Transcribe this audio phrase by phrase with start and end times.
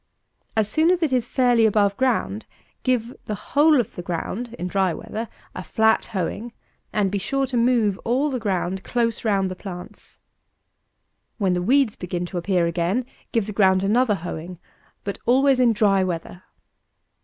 [0.57, 2.47] As soon as it is fairly above ground,
[2.81, 6.53] give the whole of the ground (in dry weather) a flat hoeing,
[6.91, 10.17] and be sure to move all the ground close round the plants.
[11.37, 14.57] When the weeds begin to appear again, give the ground another hoeing,
[15.03, 16.41] but always in dry weather.